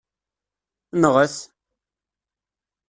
[1.01, 1.37] Nɣet!